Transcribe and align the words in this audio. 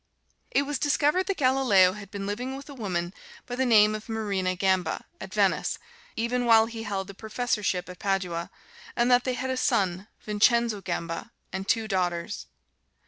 It 0.49 0.63
was 0.63 0.79
discovered 0.79 1.27
that 1.27 1.37
Galileo 1.37 1.93
had 1.93 2.09
been 2.09 2.25
living 2.25 2.55
with 2.57 2.67
a 2.71 2.73
woman 2.73 3.13
by 3.45 3.55
the 3.55 3.67
name 3.67 3.93
of 3.93 4.09
Marina 4.09 4.55
Gamba, 4.55 5.05
at 5.19 5.31
Venice, 5.31 5.77
even 6.15 6.45
while 6.47 6.65
he 6.65 6.81
held 6.81 7.05
the 7.05 7.13
professorship 7.13 7.87
at 7.87 7.99
Padua, 7.99 8.49
and 8.95 9.11
that 9.11 9.25
they 9.25 9.35
had 9.35 9.51
a 9.51 9.57
son, 9.57 10.07
Vincenzo 10.21 10.81
Gamba, 10.81 11.31
and 11.53 11.67
two 11.67 11.87
daughters. 11.87 12.47